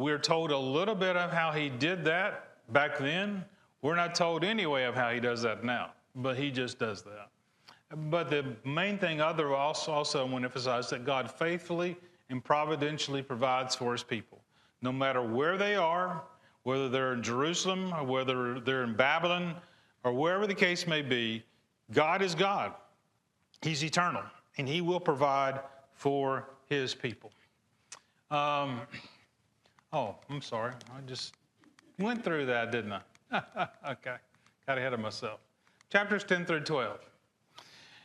[0.00, 3.44] We're told a little bit of how he did that back then.
[3.82, 7.28] We're not told anyway of how he does that now, but he just does that.
[8.08, 11.98] But the main thing other also, also want to emphasize that God faithfully
[12.30, 14.40] and providentially provides for his people.
[14.80, 16.22] No matter where they are,
[16.62, 19.54] whether they're in Jerusalem or whether they're in Babylon
[20.02, 21.44] or wherever the case may be,
[21.92, 22.72] God is God.
[23.60, 24.22] He's eternal
[24.56, 25.60] and he will provide
[25.92, 27.32] for his people.
[28.30, 28.80] Um,
[29.92, 30.72] Oh, I'm sorry.
[30.96, 31.34] I just
[31.98, 33.42] went through that, didn't I?
[33.90, 34.16] okay.
[34.66, 35.40] Got ahead of myself.
[35.90, 36.98] Chapters 10 through 12.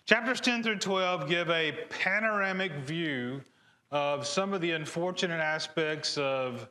[0.05, 3.41] Chapters 10 through 12 give a panoramic view
[3.91, 6.67] of some of the unfortunate aspects of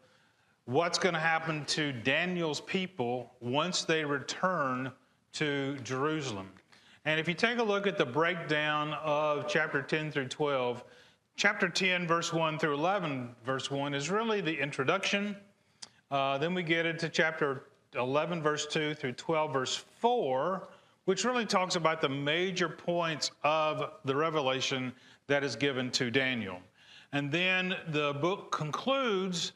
[0.65, 4.91] what's going to happen to Daniel's people once they return
[5.35, 6.51] to Jerusalem.
[7.05, 10.85] And if you take a look at the breakdown of chapter 10 through 12,
[11.37, 15.37] chapter 10, verse 1 through 11, verse 1 is really the introduction.
[16.11, 20.69] Uh, then we get into chapter 11, verse 2 through 12, verse 4,
[21.07, 24.93] which really talks about the major points of the revelation
[25.27, 26.59] that is given to Daniel.
[27.13, 29.53] And then the book concludes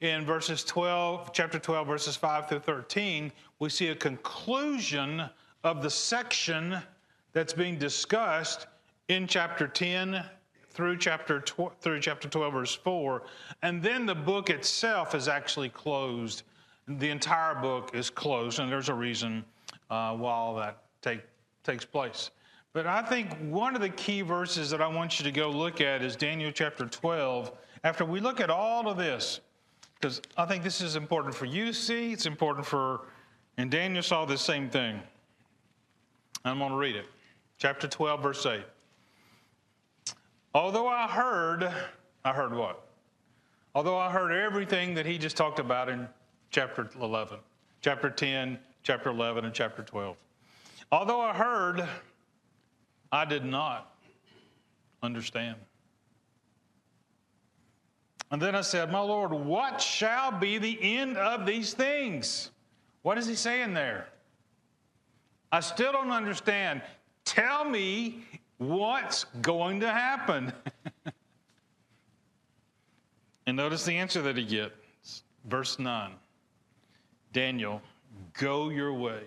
[0.00, 3.30] in verses 12, chapter 12, verses 5 through 13.
[3.58, 5.28] We see a conclusion
[5.62, 6.78] of the section
[7.32, 8.66] that's being discussed
[9.08, 10.24] in chapter 10
[10.70, 13.22] through chapter tw- through chapter 12 verse 4
[13.62, 16.42] and then the book itself is actually closed.
[16.86, 19.44] The entire book is closed and there's a reason
[19.90, 21.22] uh, why all that take,
[21.64, 22.30] takes place.
[22.72, 25.80] But i think one of the key verses that i want you to go look
[25.80, 27.50] at is daniel chapter 12
[27.82, 29.40] after we look at all of this
[29.96, 33.08] because i think this is important for you to see it's important for
[33.56, 35.00] and daniel saw the same thing.
[36.44, 37.04] I'm going to read it.
[37.58, 38.62] Chapter 12 verse 8
[40.54, 41.72] Although I heard,
[42.24, 42.86] I heard what?
[43.74, 46.08] Although I heard everything that he just talked about in
[46.50, 47.38] chapter 11,
[47.80, 50.16] chapter 10, chapter 11, and chapter 12.
[50.90, 51.88] Although I heard,
[53.12, 53.94] I did not
[55.02, 55.56] understand.
[58.32, 62.50] And then I said, My Lord, what shall be the end of these things?
[63.02, 64.08] What is he saying there?
[65.52, 66.82] I still don't understand.
[67.24, 68.24] Tell me
[68.60, 70.52] What's going to happen?
[73.46, 75.22] and notice the answer that he gets.
[75.46, 76.12] Verse 9
[77.32, 77.80] Daniel,
[78.34, 79.22] go your way.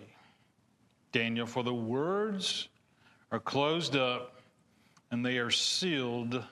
[1.11, 2.69] Daniel, for the words
[3.31, 4.39] are closed up
[5.09, 6.43] and they are sealed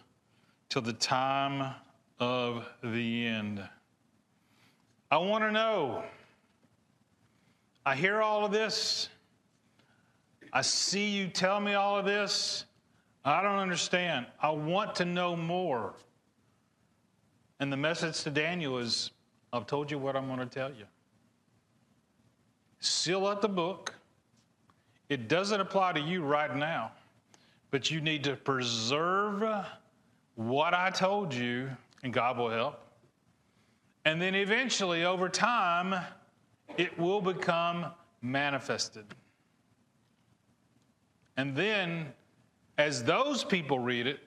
[0.69, 1.75] till the time
[2.19, 3.63] of the end.
[5.11, 6.03] I want to know.
[7.85, 9.07] I hear all of this.
[10.51, 12.65] I see you tell me all of this.
[13.23, 14.25] I don't understand.
[14.41, 15.93] I want to know more.
[17.59, 19.11] And the message to Daniel is
[19.53, 20.85] I've told you what I'm going to tell you.
[22.79, 23.93] Seal up the book.
[25.09, 26.93] It doesn't apply to you right now,
[27.69, 29.65] but you need to preserve
[30.35, 31.69] what I told you,
[32.01, 32.81] and God will help.
[34.05, 35.93] And then eventually, over time,
[36.77, 37.87] it will become
[38.21, 39.05] manifested.
[41.37, 42.13] And then,
[42.81, 44.19] as those people read it,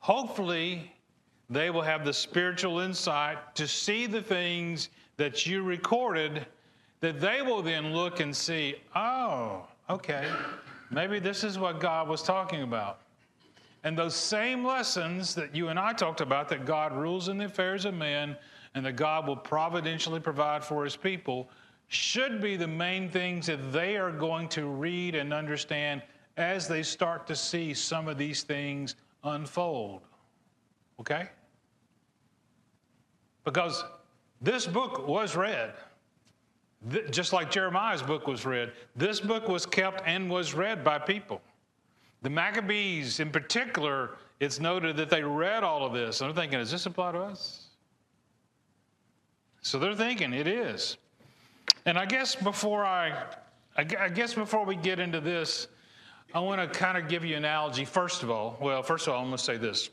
[0.00, 0.92] hopefully
[1.48, 6.46] they will have the spiritual insight to see the things that you recorded,
[6.98, 10.28] that they will then look and see, oh, okay,
[10.90, 13.02] maybe this is what God was talking about.
[13.84, 17.44] And those same lessons that you and I talked about that God rules in the
[17.44, 18.36] affairs of men
[18.74, 21.48] and that God will providentially provide for his people
[21.86, 26.02] should be the main things that they are going to read and understand
[26.40, 30.02] as they start to see some of these things unfold.
[30.98, 31.28] Okay?
[33.44, 33.84] Because
[34.40, 35.74] this book was read,
[37.10, 38.72] just like Jeremiah's book was read.
[38.96, 41.40] This book was kept and was read by people.
[42.22, 46.20] The Maccabees, in particular, it's noted that they read all of this.
[46.20, 47.66] And they're thinking, does this apply to us?
[49.62, 50.96] So they're thinking it is.
[51.86, 53.24] And I guess before I,
[53.76, 55.68] I guess before we get into this,
[56.32, 57.84] I want to kind of give you an analogy.
[57.84, 59.90] First of all, well, first of all, I'm going to say this.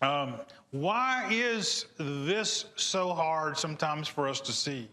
[0.00, 0.34] Um,
[0.70, 4.88] why is this so hard sometimes for us to see?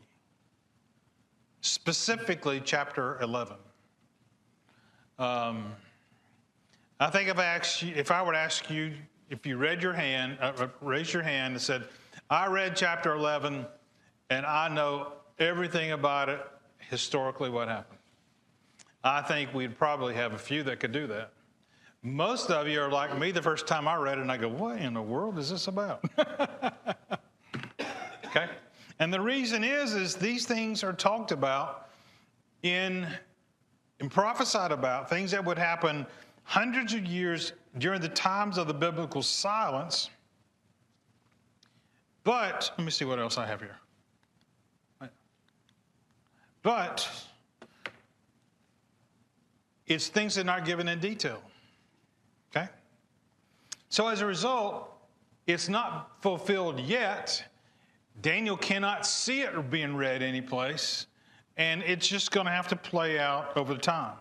[1.61, 3.55] Specifically, chapter 11.
[5.17, 5.73] Um,
[6.99, 8.93] I think if I, asked you, if I would ask you,
[9.29, 11.85] if you read your hand, uh, uh raise your hand and said,
[12.29, 13.65] I read chapter 11
[14.29, 16.45] and I know everything about it,
[16.79, 17.98] historically, what happened.
[19.03, 21.31] I think we'd probably have a few that could do that.
[22.01, 24.47] Most of you are like me the first time I read it, and I go,
[24.47, 26.03] What in the world is this about?
[28.25, 28.47] okay?
[28.99, 31.89] And the reason is, is these things are talked about
[32.63, 33.07] in
[33.99, 36.05] and prophesied about, things that would happen
[36.43, 40.09] hundreds of years during the times of the biblical silence.
[42.23, 43.77] But let me see what else I have here.
[46.61, 47.09] But
[49.89, 51.41] it's things that are not given in detail.
[52.55, 52.69] Okay?
[53.89, 54.89] So as a result,
[55.47, 57.43] it's not fulfilled yet.
[58.21, 61.07] Daniel cannot see it being read anyplace,
[61.57, 64.15] and it's just going to have to play out over the time.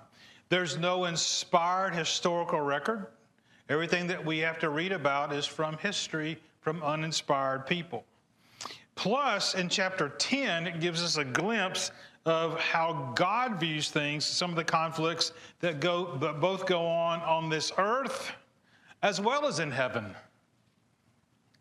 [0.48, 3.06] There's no inspired historical record.
[3.68, 8.04] Everything that we have to read about is from history from uninspired people.
[8.94, 11.92] Plus, in chapter 10, it gives us a glimpse
[12.24, 17.20] of how God views things, some of the conflicts that go that both go on
[17.20, 18.32] on this earth
[19.02, 20.14] as well as in heaven.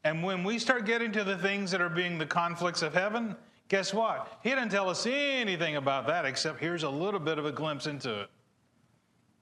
[0.03, 3.35] And when we start getting to the things that are being the conflicts of heaven,
[3.67, 4.39] guess what?
[4.41, 7.87] He didn't tell us anything about that except here's a little bit of a glimpse
[7.87, 8.29] into it.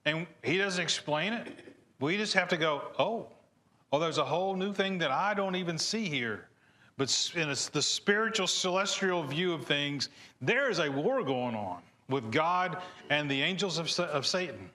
[0.04, 1.52] And he doesn't explain it.
[2.00, 3.28] We just have to go, oh,
[3.92, 6.45] oh, there's a whole new thing that I don't even see here.
[6.98, 10.08] But in the spiritual, celestial view of things,
[10.40, 12.78] there is a war going on with God
[13.10, 14.70] and the angels of, of Satan.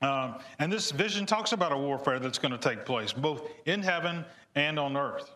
[0.00, 3.82] Um, and this vision talks about a warfare that's going to take place both in
[3.82, 5.30] heaven and on earth.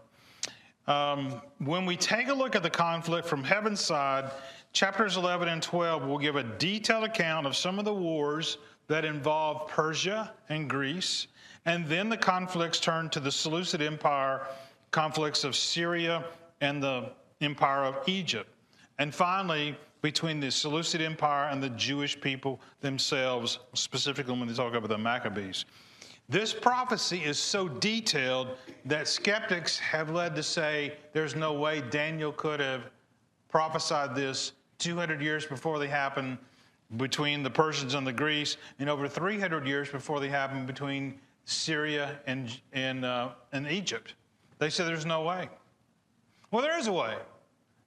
[0.87, 4.31] Um, when we take a look at the conflict from heaven's side,
[4.73, 9.05] chapters 11 and 12 will give a detailed account of some of the wars that
[9.05, 11.27] involve Persia and Greece,
[11.65, 14.47] and then the conflicts turn to the Seleucid Empire
[14.91, 16.25] conflicts of Syria
[16.61, 18.49] and the empire of Egypt.
[18.99, 24.75] And finally, between the Seleucid Empire and the Jewish people themselves, specifically when they talk
[24.75, 25.65] about the Maccabees.
[26.29, 32.33] This prophecy is so detailed that skeptics have led to say there's no way Daniel
[32.33, 32.83] could have
[33.49, 36.39] prophesied this 200 years before they happened
[36.97, 42.19] between the Persians and the Greeks, and over 300 years before they happened between Syria
[42.27, 44.15] and, and, uh, and Egypt.
[44.59, 45.49] They said there's no way.
[46.51, 47.17] Well, there is a way.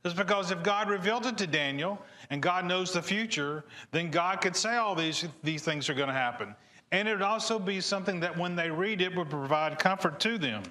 [0.06, 4.40] It's because if God revealed it to Daniel and God knows the future, then God
[4.42, 6.56] could say all these, these things are going to happen.
[6.92, 10.38] And it would also be something that when they read it would provide comfort to
[10.38, 10.64] them.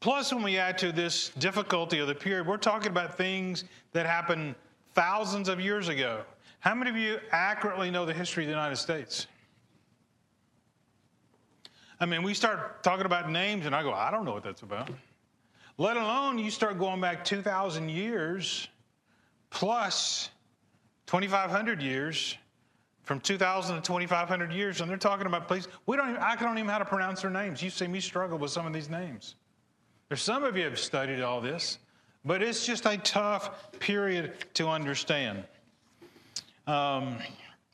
[0.00, 4.06] Plus, when we add to this difficulty of the period, we're talking about things that
[4.06, 4.54] happened
[4.94, 6.22] thousands of years ago.
[6.60, 9.26] How many of you accurately know the history of the United States?
[12.02, 14.62] I mean, we start talking about names, and I go, I don't know what that's
[14.62, 14.90] about.
[15.78, 18.66] Let alone you start going back 2,000 years
[19.50, 20.28] plus
[21.06, 22.36] 2,500 years,
[23.04, 25.68] from 2,000 to 2,500 years, and they're talking about places.
[25.86, 26.10] We don't.
[26.10, 27.62] Even, I don't even know how to pronounce their names.
[27.62, 29.36] You see me struggle with some of these names.
[30.08, 31.78] There's some of you have studied all this,
[32.24, 35.44] but it's just a tough period to understand.
[36.66, 37.18] Um,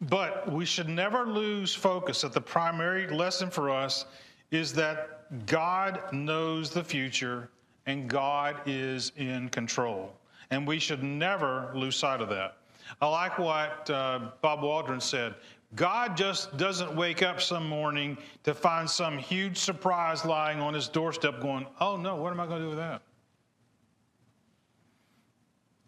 [0.00, 4.06] but we should never lose focus that the primary lesson for us
[4.50, 7.50] is that God knows the future
[7.86, 10.12] and God is in control.
[10.50, 12.56] And we should never lose sight of that.
[13.02, 15.34] I like what uh, Bob Waldron said.
[15.74, 20.88] God just doesn't wake up some morning to find some huge surprise lying on his
[20.88, 23.02] doorstep going, oh no, what am I going to do with that?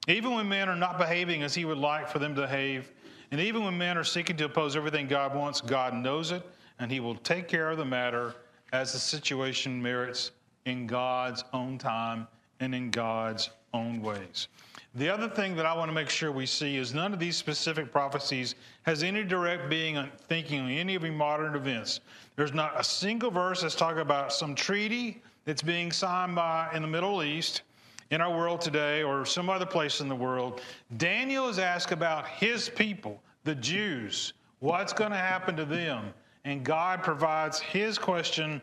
[0.08, 2.92] Even when men are not behaving as he would like for them to behave,
[3.30, 6.42] and even when men are seeking to oppose everything God wants, God knows it,
[6.78, 8.34] and he will take care of the matter
[8.72, 10.32] as the situation merits
[10.64, 12.26] in God's own time
[12.60, 14.48] and in God's own ways.
[14.96, 17.36] The other thing that I want to make sure we see is none of these
[17.36, 22.00] specific prophecies has any direct being on thinking on any of the modern events.
[22.34, 26.82] There's not a single verse that's talking about some treaty that's being signed by in
[26.82, 27.62] the Middle East,
[28.10, 30.60] in our world today, or some other place in the world.
[30.96, 36.12] Daniel is asked about his people, the Jews, what's going to happen to them,
[36.44, 38.60] and God provides his question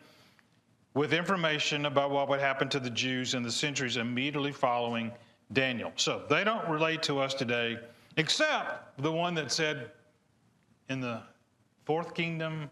[0.94, 5.12] with information about what would happen to the Jews in the centuries immediately following
[5.54, 5.92] Daniel.
[5.96, 7.78] So they don't relate to us today,
[8.18, 9.92] except the one that said,
[10.90, 11.22] in the
[11.86, 12.70] fourth kingdom,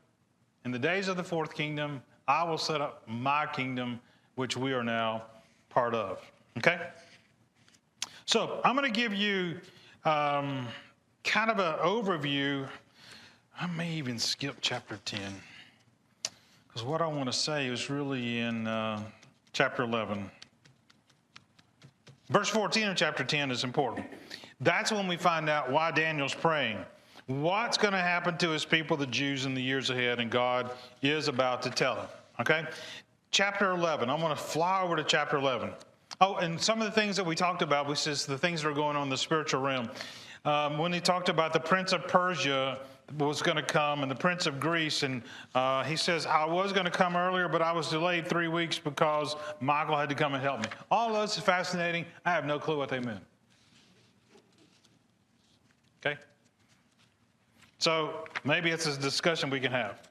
[0.66, 4.00] in the days of the fourth kingdom, I will set up my kingdom,
[4.36, 5.24] which we are now
[5.70, 6.20] part of.
[6.58, 6.80] Okay?
[8.26, 9.60] So I'm going to give you
[10.04, 10.68] um,
[11.24, 12.68] kind of an overview.
[13.60, 15.22] I may even skip chapter 10
[16.68, 19.02] because what I want to say is really in uh,
[19.54, 20.30] chapter 11.
[22.30, 24.08] Verse 14 of chapter 10 is important.
[24.60, 26.78] That's when we find out why Daniel's praying.
[27.28, 30.72] What's going to happen to his people, the Jews, in the years ahead, and God
[31.02, 32.08] is about to tell him.
[32.40, 32.66] Okay?
[33.32, 34.10] Chapter 11.
[34.10, 35.72] I'm going to fly over to chapter 11.
[36.22, 38.70] Oh, and some of the things that we talked about, which is the things that
[38.70, 39.90] are going on in the spiritual realm.
[40.46, 42.80] Um, when he talked about the prince of Persia
[43.18, 45.22] was going to come and the prince of Greece, and
[45.54, 48.80] uh, he says, I was going to come earlier, but I was delayed three weeks
[48.80, 50.68] because Michael had to come and help me.
[50.90, 52.06] All this is fascinating.
[52.26, 53.24] I have no clue what they meant.
[56.06, 56.18] Okay?
[57.80, 60.02] So maybe it's a discussion we can have.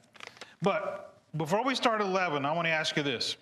[0.61, 3.37] But before we start 11, I want to ask you this.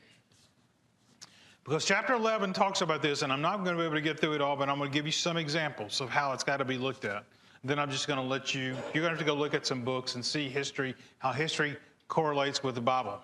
[1.65, 4.19] Because chapter 11 talks about this, and I'm not going to be able to get
[4.19, 6.57] through it all, but I'm going to give you some examples of how it's got
[6.57, 7.25] to be looked at.
[7.63, 9.65] Then I'm just going to let you, you're going to have to go look at
[9.65, 11.77] some books and see history, how history
[12.09, 13.21] correlates with the Bible.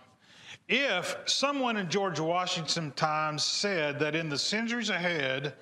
[0.69, 5.55] If someone in George Washington times said that in the centuries ahead,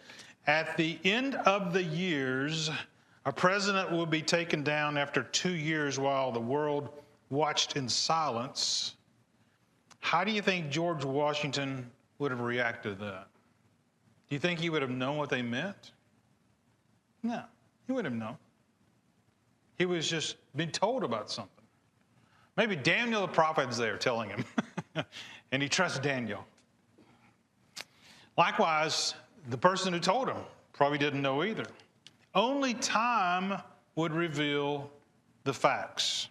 [0.47, 2.71] at the end of the years,
[3.25, 6.91] a president will be taken down after two years while the world
[7.31, 8.97] watched in silence,
[10.01, 13.27] how do you think George Washington would have reacted to that?
[14.29, 15.93] Do you think he would have known what they meant?
[17.23, 17.43] No,
[17.87, 18.37] he wouldn't have known.
[19.79, 21.53] He was just being told about something.
[22.57, 24.45] Maybe Daniel the prophet is there telling him,
[25.53, 26.45] and he trusts Daniel.
[28.39, 29.15] Likewise,
[29.51, 30.39] the person who told him
[30.73, 31.67] probably didn't know either.
[32.35, 33.61] Only time
[33.95, 34.91] would reveal
[35.45, 36.29] the facts.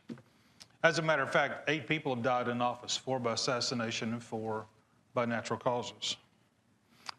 [0.83, 4.21] As a matter of fact, eight people have died in office four by assassination and
[4.21, 4.65] four
[5.15, 6.17] by natural causes.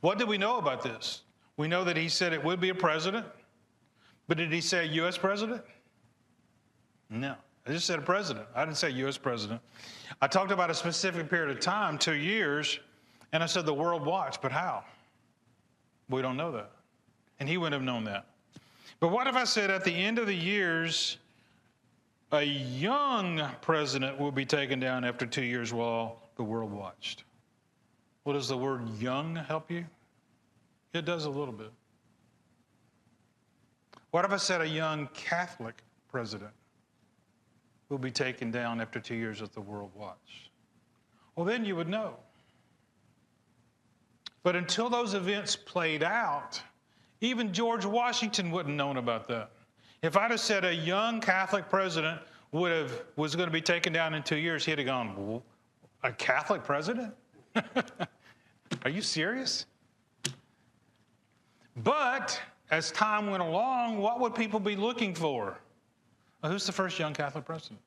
[0.03, 1.23] What do we know about this?
[1.57, 3.27] We know that he said it would be a president,
[4.29, 5.19] but did he say U.S.
[5.19, 5.63] president?
[7.11, 7.35] No.
[7.67, 8.47] I just said a president.
[8.55, 9.17] I didn't say U.S.
[9.17, 9.61] president.
[10.23, 12.79] I talked about a specific period of time, two years,
[13.33, 14.85] and I said the world watched, but how?
[16.09, 16.71] We don't know that.
[17.41, 18.27] And he wouldn't have known that.
[19.01, 21.19] But what if I said at the end of the years,
[22.33, 27.25] a young president will be taken down after two years while the world watched?
[28.27, 29.87] What does the word young help you?
[30.93, 31.70] It does a little bit.
[34.11, 36.51] What if I said a young Catholic president
[37.89, 40.51] will be taken down after two years of the world watch?
[41.37, 42.16] Well, then you would know.
[44.43, 46.61] But until those events played out,
[47.20, 49.53] even George Washington wouldn't have known about that.
[50.03, 52.20] If I'd have said a young Catholic president
[52.51, 55.43] would have was going to be taken down in two years, he'd have gone,
[56.03, 57.14] a Catholic president?
[58.87, 59.66] Are you serious?
[61.78, 65.59] But as time went along, what would people be looking for?
[66.41, 67.80] Well, who's the first young Catholic president?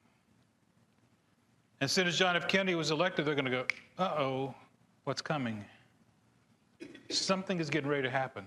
[1.79, 2.49] As soon as John F.
[2.49, 3.65] Kennedy was elected, they're going to go,
[3.97, 4.53] uh oh,
[5.05, 5.63] what's coming?
[7.09, 8.45] Something is getting ready to happen.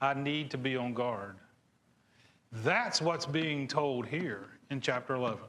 [0.00, 1.36] I need to be on guard.
[2.64, 5.40] That's what's being told here in chapter 11.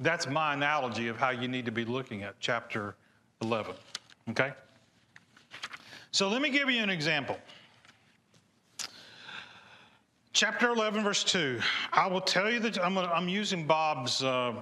[0.00, 2.96] That's my analogy of how you need to be looking at chapter
[3.42, 3.74] 11.
[4.30, 4.52] Okay?
[6.10, 7.38] So let me give you an example.
[10.32, 11.60] Chapter 11, verse 2.
[11.92, 14.54] I will tell you that I'm, I'm using Bob's uh,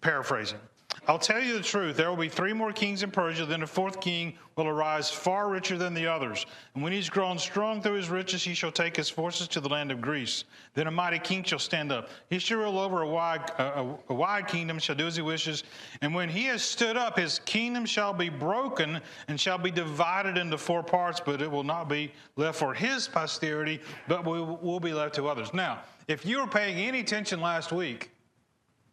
[0.00, 0.60] paraphrasing.
[1.06, 1.96] I'll tell you the truth.
[1.96, 5.48] There will be three more kings in Persia, then a fourth king will arise far
[5.48, 6.44] richer than the others.
[6.74, 9.68] And when he's grown strong through his riches, he shall take his forces to the
[9.68, 10.44] land of Greece.
[10.74, 12.08] Then a mighty king shall stand up.
[12.28, 15.62] He shall rule over a wide, a, wide kingdom, shall do as he wishes.
[16.02, 20.36] And when he has stood up, his kingdom shall be broken and shall be divided
[20.36, 24.92] into four parts, but it will not be left for his posterity, but will be
[24.92, 25.54] left to others.
[25.54, 28.10] Now, if you were paying any attention last week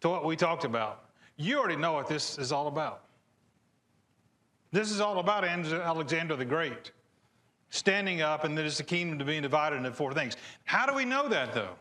[0.01, 1.04] to what we talked about,
[1.38, 3.03] you already know what this is all about.
[4.71, 6.91] This is all about Alexander the Great
[7.69, 10.38] standing up and that it's the kingdom to being divided into four things.
[10.63, 11.75] How do we know that though?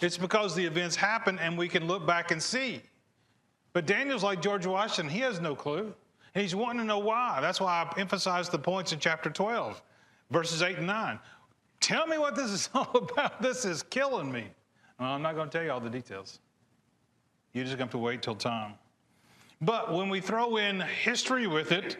[0.00, 2.82] It's because the events happen and we can look back and see.
[3.72, 5.94] But Daniel's like George Washington, he has no clue.
[6.34, 7.38] And he's wanting to know why.
[7.40, 9.80] That's why I emphasized the points in chapter 12,
[10.30, 11.18] verses 8 and 9.
[11.80, 13.40] Tell me what this is all about.
[13.40, 14.46] This is killing me.
[14.98, 16.40] Well, I'm not going to tell you all the details.
[17.54, 18.74] You're just have to wait till time.
[19.60, 21.96] But when we throw in history with it,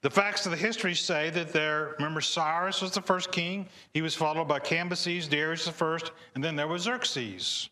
[0.00, 3.66] the facts of the history say that there, remember, Cyrus was the first king.
[3.92, 7.68] He was followed by Cambyses, Darius the first, and then there was Xerxes.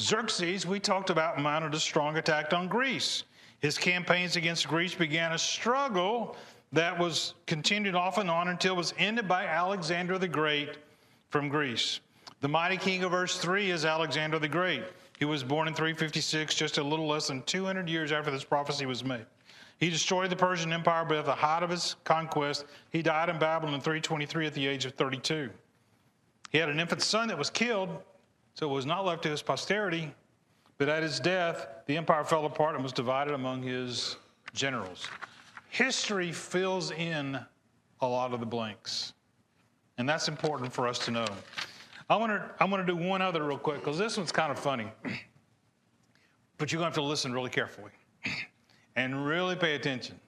[0.00, 3.24] Xerxes, we talked about, mounted a strong attack on Greece.
[3.58, 6.36] His campaigns against Greece began a struggle
[6.70, 10.76] that was continued off and on until it was ended by Alexander the Great
[11.30, 11.98] from Greece.
[12.40, 14.84] The mighty king of verse 3 is Alexander the Great.
[15.18, 18.86] He was born in 356, just a little less than 200 years after this prophecy
[18.86, 19.26] was made.
[19.78, 23.38] He destroyed the Persian Empire, but at the height of his conquest, he died in
[23.38, 25.50] Babylon in 323 at the age of 32.
[26.50, 27.90] He had an infant son that was killed,
[28.54, 30.14] so it was not left to his posterity.
[30.78, 34.16] But at his death, the empire fell apart and was divided among his
[34.54, 35.08] generals.
[35.70, 37.38] History fills in
[38.00, 39.12] a lot of the blanks,
[39.98, 41.26] and that's important for us to know.
[42.10, 44.50] I want to I want to do one other real quick because this one's kind
[44.50, 44.90] of funny,
[46.56, 47.90] but you're going to have to listen really carefully
[48.96, 50.18] and really pay attention.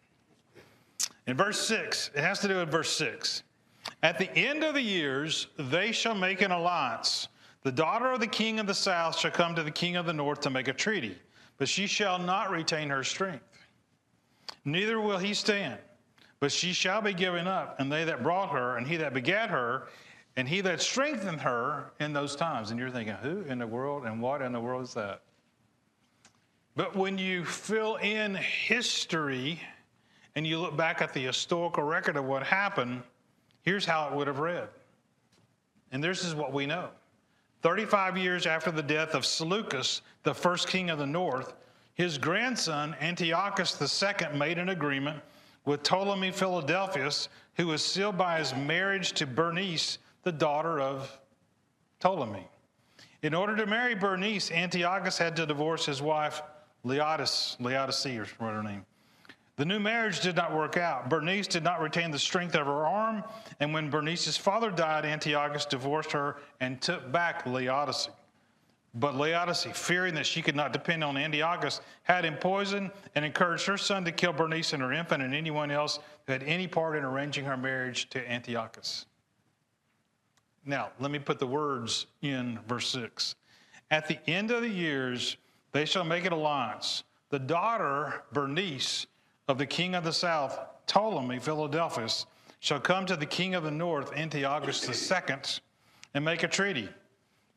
[1.27, 3.45] In verse six, it has to do with verse six.
[4.03, 7.29] At the end of the years, they shall make an alliance.
[7.63, 10.13] The daughter of the king of the south shall come to the king of the
[10.13, 11.17] north to make a treaty,
[11.59, 13.45] but she shall not retain her strength.
[14.65, 15.79] Neither will he stand,
[16.41, 19.51] but she shall be given up, and they that brought her, and he that begat
[19.51, 19.89] her,
[20.37, 22.71] and he that strengthened her in those times.
[22.71, 25.23] And you're thinking, who in the world and what in the world is that?
[26.77, 29.61] But when you fill in history
[30.35, 33.03] and you look back at the historical record of what happened,
[33.63, 34.69] here's how it would have read.
[35.93, 36.91] And this is what we know.
[37.63, 41.55] 35 years after the death of Seleucus, the first king of the north,
[41.95, 45.21] his grandson Antiochus II made an agreement
[45.67, 51.19] with Ptolemy Philadelphus, who was sealed by his marriage to Bernice, the daughter of
[52.01, 52.47] Ptolemy.
[53.23, 56.43] In order to marry Bernice, Antiochus had to divorce his wife
[56.83, 58.87] Laodice, Laodicea, what her name.
[59.57, 61.11] The new marriage did not work out.
[61.11, 63.23] Bernice did not retain the strength of her arm,
[63.61, 68.09] and when Bernice's father died, Antiochus divorced her and took back Laodice.
[68.95, 73.67] But Laodice, fearing that she could not depend on Antiochus, had him poisoned and encouraged
[73.67, 76.97] her son to kill Bernice and her infant and anyone else who had any part
[76.97, 79.05] in arranging her marriage to Antiochus.
[80.71, 83.35] Now, let me put the words in verse 6.
[83.91, 85.37] At the end of the years,
[85.73, 87.03] they shall make an alliance.
[87.31, 89.09] The daughter, Bernice,
[89.49, 90.57] of the king of the south,
[90.87, 92.27] Ptolemy, Philadelphus,
[92.61, 95.37] shall come to the king of the north, Antiochus II,
[96.15, 96.89] and make a treaty.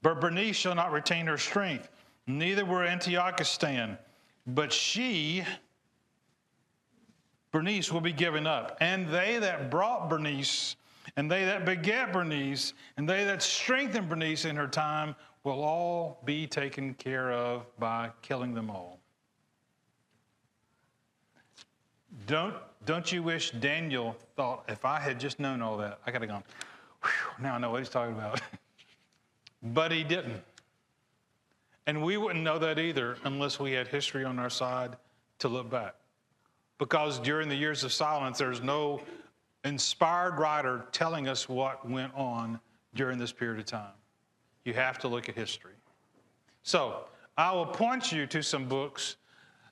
[0.01, 1.89] But Bernice shall not retain her strength,
[2.26, 3.99] neither will Antiochus stand.
[4.47, 5.43] But she,
[7.51, 8.76] Bernice, will be given up.
[8.82, 10.78] And they that brought Bernice
[11.16, 16.22] and they that beget Bernice, and they that strengthen Bernice in her time will all
[16.26, 18.99] be taken care of by killing them all.
[22.28, 22.55] Don't,
[22.86, 26.30] don't you wish Daniel thought, if I had just known all that, I could have
[26.30, 26.43] gone,
[27.41, 28.41] now I know what he's talking about.
[29.64, 30.41] but he didn't.
[31.86, 34.95] And we wouldn't know that either unless we had history on our side
[35.39, 35.95] to look back.
[36.78, 39.01] Because during the years of silence, there's no
[39.64, 42.59] inspired writer telling us what went on
[42.95, 43.93] during this period of time.
[44.66, 45.74] You have to look at history.
[46.64, 47.05] So,
[47.38, 49.16] I will point you to some books.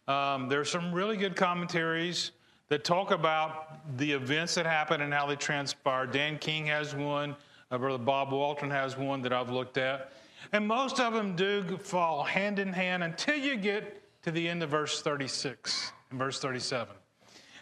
[0.08, 2.32] Um, there's some really good commentaries
[2.70, 6.12] that talk about the events that happened and how they transpired.
[6.12, 7.36] Dan King has one,
[7.70, 10.12] uh, Brother Bob Waldron has one that I've looked at.
[10.54, 14.64] And most of them do fall hand in hand until you get to the end
[14.64, 16.96] of verse 36 and verse 37.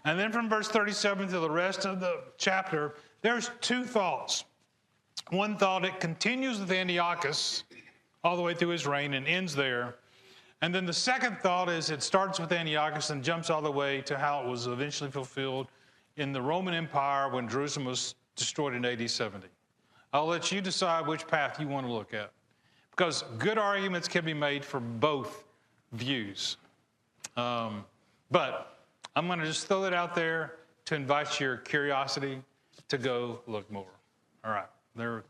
[0.06, 4.45] And then from verse 37 to the rest of the chapter, there's two thoughts.
[5.30, 7.64] One thought, it continues with Antiochus
[8.24, 9.95] all the way through his reign and ends there.
[10.62, 14.02] And then the second thought is it starts with Antiochus and jumps all the way
[14.02, 15.68] to how it was eventually fulfilled
[16.18, 19.47] in the Roman Empire when Jerusalem was destroyed in AD 70.
[20.12, 22.32] I'll let you decide which path you want to look at
[22.91, 25.45] because good arguments can be made for both
[25.93, 26.58] views.
[27.38, 27.86] Um,
[28.32, 28.79] but
[29.20, 30.54] I'm going to just throw it out there
[30.86, 32.42] to invite your curiosity
[32.88, 33.92] to go look more.
[34.46, 35.26] All right, they're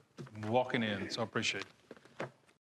[0.46, 1.68] walking in, so I appreciate it.